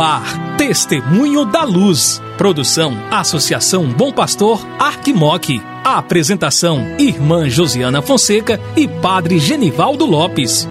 Ar, 0.00 0.56
Testemunho 0.56 1.44
da 1.44 1.64
Luz. 1.64 2.22
Produção, 2.36 2.96
Associação 3.10 3.86
Bom 3.86 4.12
Pastor, 4.12 4.66
Arquimoc. 4.78 5.60
Apresentação, 5.84 6.96
Irmã 6.98 7.48
Josiana 7.48 8.00
Fonseca 8.00 8.60
e 8.74 8.88
Padre 8.88 9.38
Genivaldo 9.38 10.06
Lopes. 10.06 10.68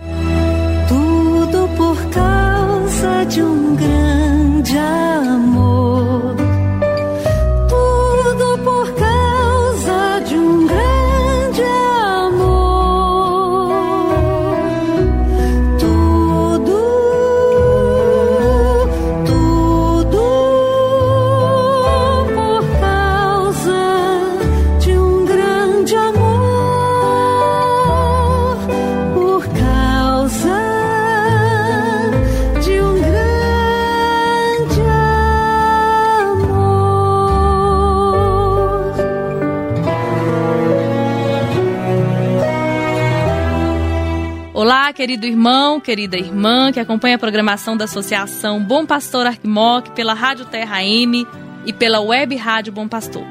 Olá, 44.64 44.94
querido 44.94 45.26
irmão, 45.26 45.78
querida 45.78 46.16
irmã 46.16 46.72
que 46.72 46.80
acompanha 46.80 47.18
a 47.18 47.20
programação 47.20 47.76
da 47.76 47.84
Associação 47.84 48.64
Bom 48.64 48.86
Pastor 48.86 49.26
Arquimoc 49.26 49.90
pela 49.90 50.14
Rádio 50.14 50.46
Terra 50.46 50.82
M 50.82 51.28
e 51.66 51.74
pela 51.74 52.00
Web 52.00 52.34
Rádio 52.38 52.72
Bom 52.72 52.88
Pastor. 52.88 53.26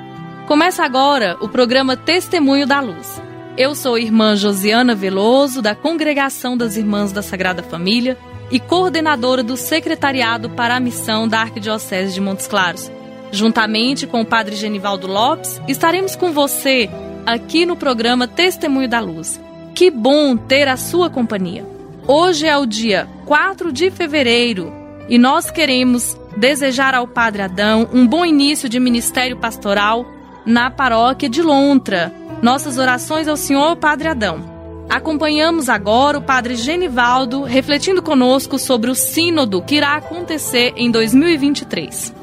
Começa 0.47 0.85
agora 0.85 1.39
o 1.41 1.49
programa 1.49 1.97
Testemunho 1.97 2.67
da 2.67 2.81
Luz. 2.81 3.19
Eu 3.57 3.75
sou 3.75 3.97
irmã 3.97 4.37
Josiana 4.37 4.95
Veloso, 4.95 5.63
da 5.63 5.75
Congregação 5.75 6.55
das 6.55 6.77
Irmãs 6.77 7.13
da 7.13 7.23
Sagrada 7.23 7.63
Família 7.63 8.19
e 8.51 8.61
coordenadora 8.61 9.43
do 9.43 9.57
Secretariado 9.57 10.51
para 10.51 10.77
a 10.77 10.81
Missão 10.81 11.27
da 11.27 11.41
Arquidiocese 11.41 12.13
de 12.13 12.21
Montes 12.21 12.47
Claros. 12.47 12.93
Juntamente 13.31 14.07
com 14.07 14.21
o 14.21 14.27
Padre 14.27 14.55
Genivaldo 14.55 15.07
Lopes, 15.07 15.59
estaremos 15.67 16.15
com 16.15 16.31
você 16.31 16.91
aqui 17.25 17.65
no 17.65 17.75
programa 17.75 18.29
Testemunho 18.29 18.87
da 18.87 19.01
Luz. 19.01 19.41
Que 19.75 19.91
bom 19.91 20.37
ter 20.37 20.69
a 20.69 20.77
sua 20.77 21.09
companhia. 21.09 21.67
Hoje 22.07 22.47
é 22.47 22.57
o 22.57 22.67
dia 22.67 23.09
4 23.25 23.73
de 23.73 23.91
fevereiro 23.91 24.73
e 25.09 25.19
nós 25.19 25.51
queremos 25.51 26.17
desejar 26.37 26.95
ao 26.95 27.07
Padre 27.07 27.43
Adão 27.43 27.89
um 27.93 28.07
bom 28.07 28.25
início 28.25 28.69
de 28.69 28.79
ministério 28.79 29.37
pastoral 29.37 30.07
na 30.45 30.71
paróquia 30.71 31.29
de 31.29 31.43
Lontra. 31.43 32.13
Nossas 32.43 32.77
orações 32.77 33.29
ao 33.29 33.37
Senhor 33.37 33.77
Padre 33.77 34.09
Adão. 34.09 34.53
Acompanhamos 34.91 35.69
agora 35.69 36.19
o 36.19 36.23
Padre 36.23 36.55
Genivaldo 36.55 37.43
refletindo 37.43 38.03
conosco 38.03 38.59
sobre 38.59 38.91
o 38.91 38.95
sínodo 38.95 39.63
que 39.63 39.77
irá 39.77 39.95
acontecer 39.95 40.75
em 40.77 40.91
2023. 40.91 42.22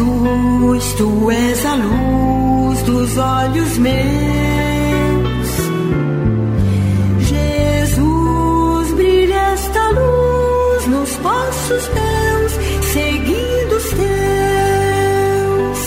Jesus, 0.00 0.94
tu 0.94 1.30
és 1.30 1.66
a 1.66 1.74
luz 1.74 2.82
dos 2.82 3.18
olhos 3.18 3.76
meus. 3.76 3.98
Jesus, 7.28 8.94
brilha 8.94 9.34
esta 9.52 9.90
luz 9.90 10.86
nos 10.86 11.16
passos 11.16 11.86
teus, 11.88 12.52
seguindo 12.92 13.76
os 13.76 13.90
teus. 13.90 15.78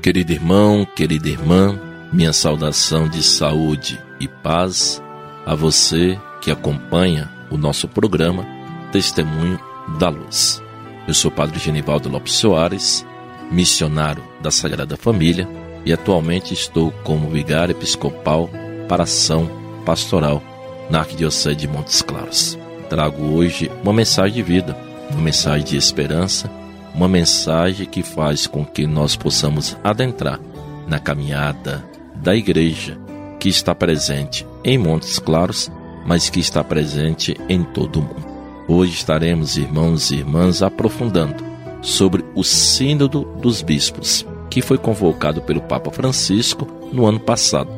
Querido 0.00 0.32
irmão, 0.32 0.86
querida 0.94 1.28
irmã, 1.28 1.76
minha 2.12 2.32
saudação 2.32 3.08
de 3.08 3.20
saúde 3.20 4.00
e 4.20 4.28
paz 4.28 5.02
a 5.44 5.56
você 5.56 6.16
que 6.40 6.52
acompanha 6.52 7.28
o 7.50 7.56
nosso 7.56 7.88
programa 7.88 8.46
Testemunho 8.92 9.58
da 9.98 10.08
Luz. 10.08 10.62
Eu 11.08 11.14
sou 11.14 11.32
o 11.32 11.34
Padre 11.34 11.58
Genivaldo 11.58 12.08
Lopes 12.08 12.34
Soares, 12.34 13.04
missionário 13.50 14.22
da 14.40 14.50
Sagrada 14.50 14.96
Família 14.96 15.48
e 15.84 15.92
atualmente 15.92 16.54
estou 16.54 16.90
como 17.02 17.28
vigário 17.28 17.72
episcopal 17.72 18.48
para 18.88 19.04
ação 19.04 19.50
pastoral 19.84 20.42
na 20.90 21.00
Arquidiocese 21.00 21.56
de 21.56 21.68
Montes 21.68 22.02
Claros. 22.02 22.58
Trago 22.88 23.22
hoje 23.34 23.70
uma 23.82 23.92
mensagem 23.92 24.34
de 24.34 24.42
vida, 24.42 24.76
uma 25.10 25.20
mensagem 25.20 25.64
de 25.64 25.76
esperança, 25.76 26.50
uma 26.94 27.08
mensagem 27.08 27.86
que 27.86 28.02
faz 28.02 28.46
com 28.46 28.64
que 28.64 28.86
nós 28.86 29.16
possamos 29.16 29.76
adentrar 29.82 30.40
na 30.86 30.98
caminhada 30.98 31.84
da 32.14 32.34
igreja 32.34 32.98
que 33.40 33.48
está 33.48 33.74
presente 33.74 34.46
em 34.64 34.78
Montes 34.78 35.18
Claros, 35.18 35.70
mas 36.06 36.30
que 36.30 36.40
está 36.40 36.62
presente 36.62 37.36
em 37.48 37.62
todo 37.62 38.00
o 38.00 38.02
mundo. 38.02 38.34
Hoje 38.66 38.94
estaremos, 38.94 39.56
irmãos 39.56 40.10
e 40.10 40.16
irmãs, 40.16 40.62
aprofundando 40.62 41.44
sobre 41.84 42.24
o 42.34 42.42
Sínodo 42.42 43.24
dos 43.40 43.60
Bispos, 43.60 44.26
que 44.48 44.62
foi 44.62 44.78
convocado 44.78 45.42
pelo 45.42 45.60
Papa 45.60 45.90
Francisco 45.90 46.66
no 46.90 47.06
ano 47.06 47.20
passado. 47.20 47.70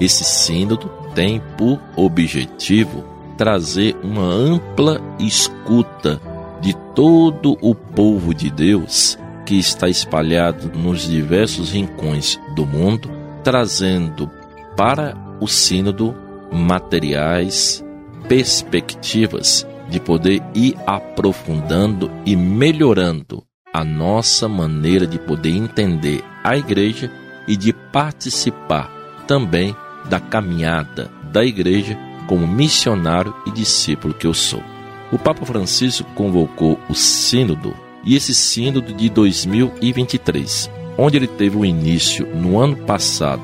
Esse 0.00 0.24
Sínodo 0.24 0.90
tem 1.14 1.40
por 1.58 1.78
objetivo 1.94 3.04
trazer 3.36 3.94
uma 4.02 4.24
ampla 4.24 5.00
escuta 5.18 6.20
de 6.60 6.74
todo 6.94 7.58
o 7.60 7.74
povo 7.74 8.34
de 8.34 8.50
Deus 8.50 9.18
que 9.44 9.58
está 9.58 9.88
espalhado 9.88 10.70
nos 10.76 11.02
diversos 11.02 11.72
rincões 11.72 12.40
do 12.54 12.64
mundo, 12.64 13.10
trazendo 13.44 14.30
para 14.76 15.14
o 15.40 15.46
Sínodo 15.46 16.14
materiais, 16.50 17.84
perspectivas 18.28 19.66
de 19.92 20.00
poder 20.00 20.42
ir 20.54 20.74
aprofundando 20.86 22.10
e 22.26 22.34
melhorando 22.34 23.44
a 23.72 23.84
nossa 23.84 24.48
maneira 24.48 25.06
de 25.06 25.18
poder 25.18 25.50
entender 25.50 26.24
a 26.42 26.56
igreja 26.56 27.10
e 27.46 27.56
de 27.56 27.72
participar 27.72 28.90
também 29.26 29.76
da 30.08 30.18
caminhada 30.18 31.10
da 31.30 31.44
igreja 31.44 31.96
como 32.26 32.46
missionário 32.46 33.34
e 33.46 33.50
discípulo 33.50 34.14
que 34.14 34.26
eu 34.26 34.34
sou. 34.34 34.62
O 35.12 35.18
Papa 35.18 35.44
Francisco 35.44 36.08
convocou 36.14 36.80
o 36.88 36.94
Sínodo 36.94 37.74
e 38.04 38.16
esse 38.16 38.34
Sínodo 38.34 38.92
de 38.92 39.08
2023, 39.10 40.70
onde 40.96 41.16
ele 41.16 41.26
teve 41.26 41.56
o 41.56 41.64
início 41.64 42.26
no 42.34 42.58
ano 42.58 42.76
passado, 42.76 43.42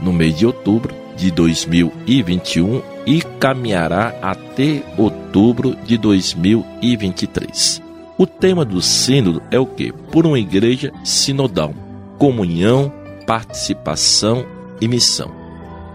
no 0.00 0.12
mês 0.12 0.36
de 0.36 0.44
outubro 0.46 0.94
de 1.16 1.30
2021 1.30 2.93
e 3.06 3.20
caminhará 3.38 4.14
até 4.22 4.82
outubro 4.96 5.76
de 5.84 5.98
2023. 5.98 7.82
O 8.16 8.26
tema 8.26 8.64
do 8.64 8.80
sínodo 8.80 9.42
é 9.50 9.58
o 9.58 9.66
que? 9.66 9.92
Por 9.92 10.26
uma 10.26 10.38
igreja 10.38 10.92
sinodal, 11.04 11.74
comunhão, 12.18 12.92
participação 13.26 14.46
e 14.80 14.88
missão. 14.88 15.32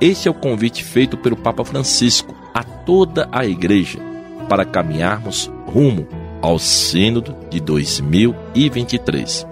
Este 0.01 0.27
é 0.27 0.31
o 0.31 0.33
convite 0.33 0.83
feito 0.83 1.17
pelo 1.17 1.35
Papa 1.35 1.63
Francisco 1.63 2.35
a 2.53 2.63
toda 2.63 3.27
a 3.31 3.45
igreja 3.45 3.99
para 4.47 4.65
caminharmos 4.65 5.51
rumo 5.67 6.07
ao 6.41 6.57
sínodo 6.57 7.35
de 7.49 7.59
2023, 7.59 9.45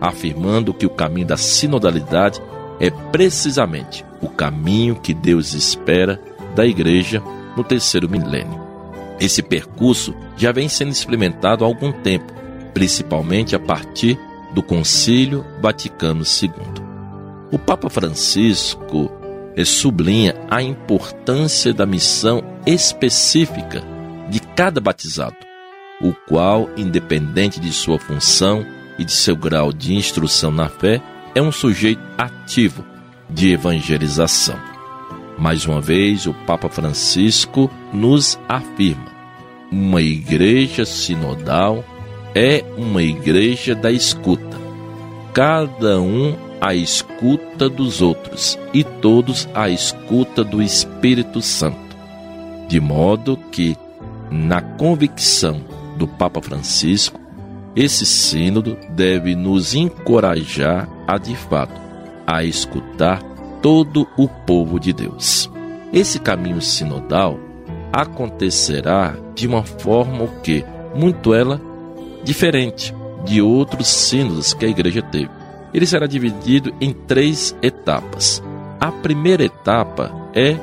afirmando 0.00 0.74
que 0.74 0.86
o 0.86 0.90
caminho 0.90 1.26
da 1.26 1.36
sinodalidade 1.36 2.40
é 2.80 2.90
precisamente 2.90 4.04
o 4.20 4.28
caminho 4.28 4.96
que 4.96 5.14
Deus 5.14 5.54
espera 5.54 6.20
da 6.54 6.66
igreja 6.66 7.22
no 7.56 7.64
terceiro 7.64 8.08
milênio. 8.08 8.62
Esse 9.20 9.42
percurso 9.42 10.14
já 10.36 10.52
vem 10.52 10.68
sendo 10.68 10.90
experimentado 10.90 11.64
há 11.64 11.66
algum 11.66 11.92
tempo, 11.92 12.32
principalmente 12.72 13.54
a 13.54 13.58
partir 13.58 14.18
do 14.52 14.62
Concílio 14.62 15.44
Vaticano 15.60 16.22
II. 16.22 16.50
O 17.50 17.58
Papa 17.58 17.88
Francisco 17.88 19.10
sublinha 19.64 20.34
a 20.50 20.60
importância 20.62 21.72
da 21.72 21.86
missão 21.86 22.42
específica 22.66 23.82
de 24.28 24.40
cada 24.40 24.80
batizado, 24.80 25.36
o 26.00 26.12
qual, 26.12 26.68
independente 26.76 27.60
de 27.60 27.72
sua 27.72 27.98
função 27.98 28.66
e 28.98 29.04
de 29.04 29.12
seu 29.12 29.36
grau 29.36 29.72
de 29.72 29.94
instrução 29.94 30.50
na 30.50 30.68
fé, 30.68 31.00
é 31.34 31.42
um 31.42 31.52
sujeito 31.52 32.02
ativo 32.18 32.84
de 33.30 33.52
evangelização. 33.52 34.73
Mais 35.38 35.66
uma 35.66 35.80
vez, 35.80 36.26
o 36.26 36.34
Papa 36.34 36.68
Francisco 36.68 37.70
nos 37.92 38.38
afirma: 38.48 39.06
uma 39.70 40.00
igreja 40.00 40.84
sinodal 40.84 41.84
é 42.34 42.64
uma 42.76 43.02
igreja 43.02 43.74
da 43.74 43.90
escuta. 43.90 44.56
Cada 45.32 46.00
um 46.00 46.36
à 46.60 46.74
escuta 46.74 47.68
dos 47.68 48.00
outros 48.00 48.58
e 48.72 48.84
todos 48.84 49.48
à 49.54 49.68
escuta 49.68 50.44
do 50.44 50.62
Espírito 50.62 51.42
Santo. 51.42 51.96
De 52.68 52.80
modo 52.80 53.36
que, 53.50 53.76
na 54.30 54.60
convicção 54.60 55.60
do 55.98 56.06
Papa 56.06 56.40
Francisco, 56.40 57.20
esse 57.76 58.06
sínodo 58.06 58.78
deve 58.90 59.34
nos 59.34 59.74
encorajar 59.74 60.88
a 61.06 61.18
de 61.18 61.36
fato 61.36 61.80
a 62.26 62.44
escutar 62.44 63.20
todo 63.64 64.06
o 64.14 64.28
povo 64.28 64.78
de 64.78 64.92
Deus. 64.92 65.50
Esse 65.90 66.18
caminho 66.18 66.60
sinodal 66.60 67.40
acontecerá 67.90 69.16
de 69.34 69.46
uma 69.46 69.62
forma 69.62 70.24
o 70.24 70.40
que 70.42 70.62
muito 70.94 71.32
ela 71.32 71.58
diferente 72.22 72.94
de 73.24 73.40
outros 73.40 73.88
sínodos 73.88 74.52
que 74.52 74.66
a 74.66 74.68
igreja 74.68 75.00
teve. 75.00 75.30
Ele 75.72 75.86
será 75.86 76.06
dividido 76.06 76.74
em 76.78 76.92
três 76.92 77.56
etapas. 77.62 78.42
A 78.78 78.92
primeira 78.92 79.42
etapa 79.42 80.12
é 80.34 80.58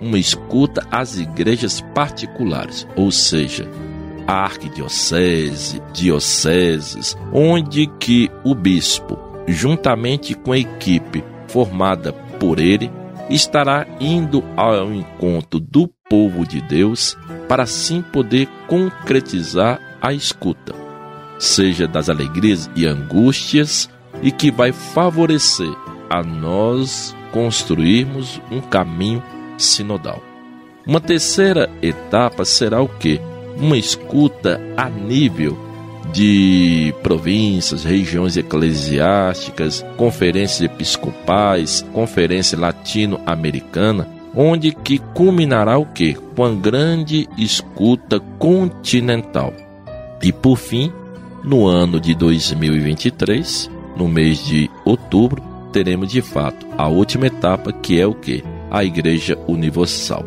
uma 0.00 0.18
escuta 0.18 0.82
às 0.90 1.18
igrejas 1.18 1.82
particulares, 1.94 2.88
ou 2.96 3.12
seja, 3.12 3.68
a 4.26 4.32
arquidiocese, 4.32 5.82
dioceses, 5.92 7.18
onde 7.34 7.86
que 8.00 8.30
o 8.42 8.54
bispo, 8.54 9.18
juntamente 9.46 10.34
com 10.34 10.52
a 10.52 10.58
equipe 10.58 11.22
formada 11.48 12.14
por 12.38 12.58
ele, 12.58 12.90
estará 13.28 13.86
indo 14.00 14.44
ao 14.56 14.92
encontro 14.92 15.58
do 15.58 15.88
povo 16.08 16.46
de 16.46 16.60
Deus 16.60 17.16
para 17.48 17.64
assim 17.64 18.02
poder 18.02 18.48
concretizar 18.66 19.80
a 20.00 20.12
escuta, 20.12 20.74
seja 21.38 21.86
das 21.86 22.08
alegrias 22.08 22.70
e 22.76 22.86
angústias, 22.86 23.90
e 24.22 24.30
que 24.30 24.50
vai 24.50 24.72
favorecer 24.72 25.72
a 26.08 26.22
nós 26.22 27.14
construirmos 27.32 28.40
um 28.50 28.60
caminho 28.60 29.22
sinodal. 29.58 30.22
Uma 30.86 31.00
terceira 31.00 31.68
etapa 31.82 32.44
será 32.44 32.80
o 32.80 32.88
que? 32.88 33.20
Uma 33.56 33.76
escuta 33.76 34.60
a 34.76 34.88
nível 34.88 35.65
de 36.12 36.94
províncias, 37.02 37.84
regiões 37.84 38.36
eclesiásticas, 38.36 39.84
conferências 39.96 40.62
episcopais, 40.62 41.84
conferência 41.92 42.58
latino-americana, 42.58 44.08
onde 44.34 44.72
que 44.72 44.98
culminará 44.98 45.78
o 45.78 45.86
que? 45.86 46.14
Com 46.14 46.44
a 46.44 46.54
grande 46.54 47.28
escuta 47.36 48.20
continental. 48.38 49.52
E 50.22 50.32
por 50.32 50.56
fim, 50.56 50.92
no 51.44 51.66
ano 51.66 52.00
de 52.00 52.14
2023, 52.14 53.70
no 53.96 54.08
mês 54.08 54.44
de 54.44 54.70
outubro, 54.84 55.42
teremos 55.72 56.10
de 56.10 56.22
fato 56.22 56.66
a 56.76 56.88
última 56.88 57.26
etapa, 57.26 57.72
que 57.72 58.00
é 58.00 58.06
o 58.06 58.14
que? 58.14 58.42
A 58.70 58.84
Igreja 58.84 59.38
Universal. 59.46 60.24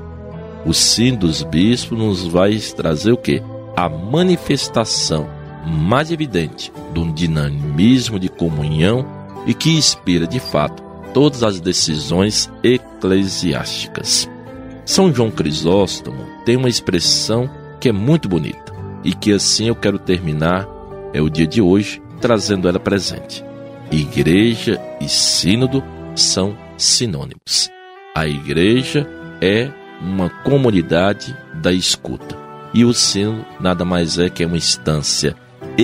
O 0.65 0.73
sim 0.73 1.15
dos 1.15 1.43
bispos 1.43 1.97
nos 1.97 2.25
vai 2.25 2.55
trazer 2.57 3.11
o 3.11 3.17
que? 3.17 3.41
A 3.75 3.87
manifestação 3.87 5.38
mais 5.65 6.11
evidente 6.11 6.71
do 6.93 7.11
dinamismo 7.11 8.19
de 8.19 8.29
comunhão 8.29 9.05
e 9.45 9.53
que 9.53 9.71
inspira 9.71 10.27
de 10.27 10.39
fato 10.39 10.83
todas 11.13 11.43
as 11.43 11.59
decisões 11.59 12.49
eclesiásticas. 12.63 14.29
São 14.85 15.13
João 15.13 15.31
Crisóstomo 15.31 16.25
tem 16.45 16.55
uma 16.55 16.69
expressão 16.69 17.49
que 17.79 17.89
é 17.89 17.91
muito 17.91 18.27
bonita 18.27 18.73
e 19.03 19.13
que 19.13 19.31
assim 19.31 19.67
eu 19.67 19.75
quero 19.75 19.99
terminar 19.99 20.67
é 21.13 21.21
o 21.21 21.29
dia 21.29 21.47
de 21.47 21.61
hoje 21.61 22.01
trazendo 22.19 22.67
ela 22.67 22.79
presente. 22.79 23.43
Igreja 23.91 24.79
e 24.99 25.07
sínodo 25.07 25.83
são 26.15 26.55
sinônimos. 26.77 27.69
A 28.15 28.27
igreja 28.27 29.07
é 29.41 29.69
uma 30.01 30.29
comunidade 30.29 31.35
da 31.55 31.71
escuta 31.71 32.37
e 32.73 32.85
o 32.85 32.93
sínodo 32.93 33.45
nada 33.59 33.83
mais 33.83 34.19
é 34.19 34.29
que 34.29 34.45
uma 34.45 34.57
instância 34.57 35.35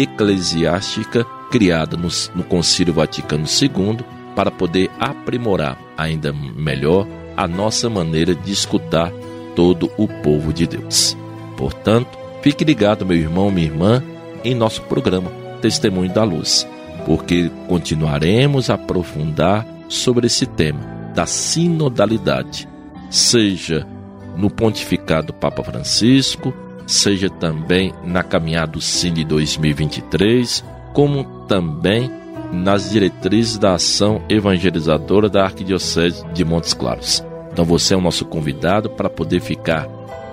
eclesiástica 0.01 1.25
criada 1.50 1.95
no, 1.95 2.09
no 2.36 2.44
Concílio 2.44 2.94
Vaticano 2.94 3.45
II 3.45 4.00
para 4.36 4.51
poder 4.51 4.92
aprimorar 5.00 5.80
ainda 5.97 6.33
melhor 6.33 7.07
a 7.38 7.47
nossa 7.47 7.89
maneira 7.89 8.36
de 8.36 8.51
escutar 8.51 9.12
todo 9.56 9.89
o 9.97 10.07
povo 10.07 10.51
de 10.51 10.68
Deus. 10.68 11.15
Portanto, 11.56 12.18
fique 12.42 12.65
ligado, 12.65 13.06
meu 13.06 13.18
irmão, 13.18 13.50
minha 13.50 13.68
irmã, 13.68 14.03
em 14.44 14.53
nosso 14.53 14.81
programa 14.83 15.31
Testemunho 15.62 16.13
da 16.13 16.24
Luz, 16.24 16.68
porque 17.06 17.50
continuaremos 17.68 18.69
a 18.69 18.74
aprofundar 18.74 19.65
sobre 19.88 20.27
esse 20.27 20.45
tema 20.45 20.80
da 21.15 21.25
sinodalidade, 21.25 22.68
seja 23.09 23.88
no 24.36 24.50
pontificado 24.50 25.33
Papa 25.33 25.63
Francisco, 25.63 26.53
seja 26.85 27.29
também 27.29 27.93
na 28.03 28.23
caminhada 28.23 28.73
do 28.73 28.81
Cine 28.81 29.23
2023, 29.23 30.63
como 30.93 31.23
também 31.47 32.11
nas 32.51 32.89
diretrizes 32.89 33.57
da 33.57 33.73
ação 33.73 34.21
evangelizadora 34.29 35.29
da 35.29 35.43
Arquidiocese 35.43 36.25
de 36.33 36.45
Montes 36.45 36.73
Claros. 36.73 37.23
Então 37.51 37.65
você 37.65 37.93
é 37.93 37.97
o 37.97 38.01
nosso 38.01 38.25
convidado 38.25 38.89
para 38.89 39.09
poder 39.09 39.41
ficar 39.41 39.87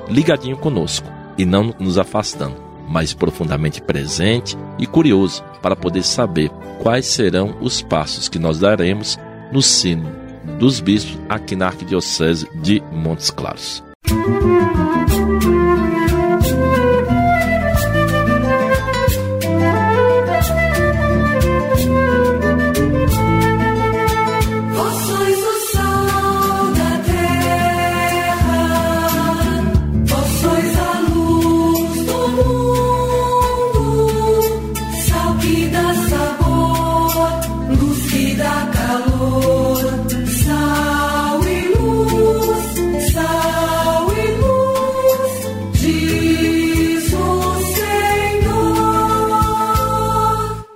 ligadinho 0.08 0.56
conosco 0.56 1.08
e 1.38 1.44
não 1.44 1.74
nos 1.78 1.98
afastando, 1.98 2.56
mas 2.88 3.14
profundamente 3.14 3.80
presente 3.80 4.56
e 4.78 4.86
curioso 4.86 5.42
para 5.62 5.76
poder 5.76 6.02
saber 6.02 6.50
quais 6.82 7.06
serão 7.06 7.56
os 7.60 7.80
passos 7.80 8.28
que 8.28 8.38
nós 8.38 8.58
daremos 8.58 9.18
no 9.52 9.62
sino 9.62 10.10
dos 10.58 10.80
bispos 10.80 11.18
aqui 11.28 11.54
na 11.54 11.66
Arquidiocese 11.66 12.48
de 12.60 12.82
Montes 12.92 13.30
Claros. 13.30 13.82
Música 14.08 16.01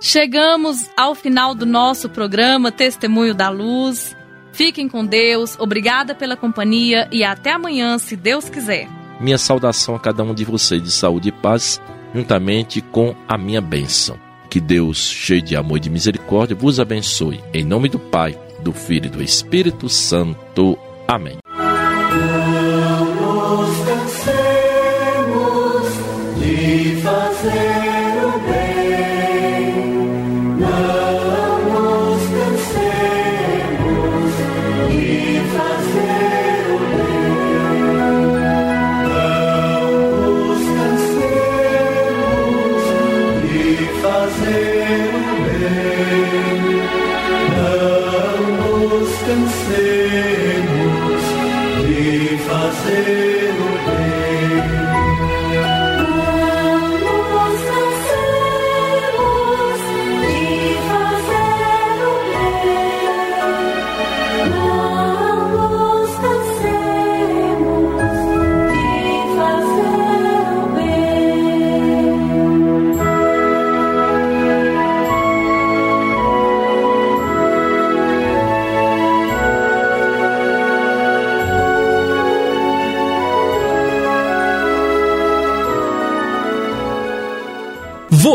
Chegamos 0.07 0.89
ao 0.95 1.13
final 1.13 1.53
do 1.53 1.65
nosso 1.65 2.07
programa 2.07 2.71
Testemunho 2.71 3.35
da 3.35 3.49
Luz. 3.49 4.15
Fiquem 4.53 4.87
com 4.87 5.05
Deus, 5.05 5.59
obrigada 5.59 6.15
pela 6.15 6.37
companhia 6.37 7.09
e 7.11 7.25
até 7.25 7.51
amanhã, 7.51 7.97
se 7.97 8.15
Deus 8.15 8.47
quiser. 8.47 8.87
Minha 9.19 9.37
saudação 9.37 9.95
a 9.95 9.99
cada 9.99 10.23
um 10.23 10.33
de 10.33 10.45
vocês 10.45 10.81
de 10.81 10.91
saúde 10.91 11.27
e 11.27 11.31
paz, 11.33 11.81
juntamente 12.15 12.79
com 12.79 13.13
a 13.27 13.37
minha 13.37 13.59
bênção. 13.59 14.17
Que 14.49 14.61
Deus, 14.61 14.97
cheio 14.97 15.41
de 15.41 15.57
amor 15.57 15.75
e 15.75 15.81
de 15.81 15.89
misericórdia, 15.89 16.55
vos 16.55 16.79
abençoe. 16.79 17.43
Em 17.53 17.65
nome 17.65 17.89
do 17.89 17.99
Pai, 17.99 18.39
do 18.63 18.71
Filho 18.71 19.07
e 19.07 19.09
do 19.09 19.21
Espírito 19.21 19.89
Santo. 19.89 20.79
Amém. 21.05 21.37